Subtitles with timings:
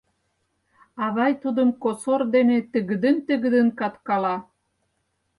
[1.05, 4.35] Авай тудым косор дене тыгыдын-тыгыдын каткала.